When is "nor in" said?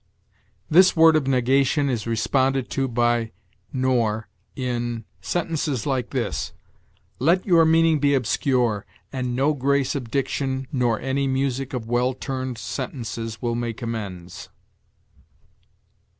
3.71-5.05